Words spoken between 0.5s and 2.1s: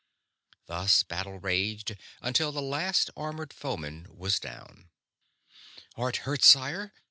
Thus battle raged